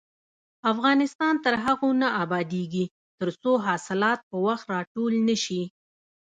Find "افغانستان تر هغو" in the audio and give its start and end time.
0.71-1.89